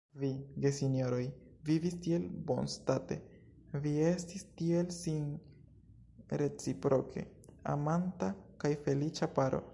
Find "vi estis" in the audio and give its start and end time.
3.83-4.47